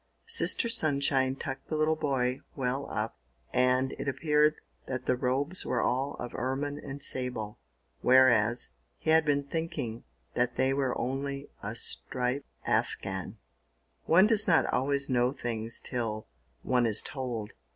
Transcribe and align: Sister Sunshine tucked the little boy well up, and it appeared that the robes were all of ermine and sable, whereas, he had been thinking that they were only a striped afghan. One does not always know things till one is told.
Sister 0.25 0.67
Sunshine 0.67 1.35
tucked 1.35 1.67
the 1.67 1.75
little 1.75 1.95
boy 1.95 2.41
well 2.55 2.89
up, 2.89 3.19
and 3.53 3.91
it 3.99 4.07
appeared 4.07 4.55
that 4.87 5.05
the 5.05 5.15
robes 5.15 5.63
were 5.63 5.79
all 5.83 6.15
of 6.15 6.33
ermine 6.33 6.79
and 6.79 7.03
sable, 7.03 7.59
whereas, 8.01 8.71
he 8.97 9.11
had 9.11 9.23
been 9.25 9.43
thinking 9.43 10.03
that 10.33 10.55
they 10.55 10.73
were 10.73 10.97
only 10.99 11.51
a 11.61 11.75
striped 11.75 12.47
afghan. 12.65 13.37
One 14.05 14.25
does 14.25 14.47
not 14.47 14.65
always 14.73 15.07
know 15.07 15.31
things 15.31 15.79
till 15.79 16.25
one 16.63 16.87
is 16.87 17.03
told. 17.03 17.51